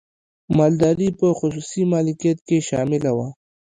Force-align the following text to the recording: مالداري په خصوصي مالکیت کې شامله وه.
مالداري 0.57 1.09
په 1.19 1.27
خصوصي 1.39 1.83
مالکیت 1.93 2.37
کې 2.47 2.57
شامله 2.69 3.11
وه. 3.17 3.27